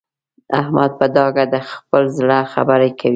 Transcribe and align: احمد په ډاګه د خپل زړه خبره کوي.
احمد 0.59 0.91
په 0.99 1.05
ډاګه 1.15 1.43
د 1.53 1.55
خپل 1.71 2.03
زړه 2.17 2.39
خبره 2.53 2.87
کوي. 2.99 3.09